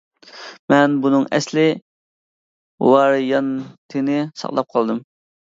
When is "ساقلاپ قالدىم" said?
4.43-5.07